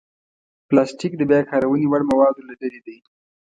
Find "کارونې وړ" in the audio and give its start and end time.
1.51-2.01